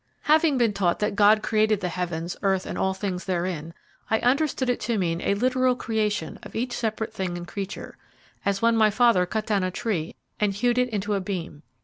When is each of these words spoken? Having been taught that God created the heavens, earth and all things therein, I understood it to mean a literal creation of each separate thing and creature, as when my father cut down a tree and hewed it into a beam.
Having 0.21 0.57
been 0.57 0.73
taught 0.73 0.97
that 0.97 1.15
God 1.15 1.43
created 1.43 1.79
the 1.79 1.87
heavens, 1.87 2.35
earth 2.41 2.65
and 2.65 2.75
all 2.75 2.95
things 2.95 3.25
therein, 3.25 3.71
I 4.09 4.17
understood 4.21 4.67
it 4.67 4.79
to 4.79 4.97
mean 4.97 5.21
a 5.21 5.35
literal 5.35 5.75
creation 5.75 6.39
of 6.41 6.55
each 6.55 6.73
separate 6.73 7.13
thing 7.13 7.37
and 7.37 7.47
creature, 7.47 7.99
as 8.43 8.63
when 8.63 8.75
my 8.75 8.89
father 8.89 9.27
cut 9.27 9.45
down 9.45 9.61
a 9.63 9.69
tree 9.69 10.15
and 10.39 10.55
hewed 10.55 10.79
it 10.79 10.89
into 10.89 11.13
a 11.13 11.19
beam. 11.21 11.61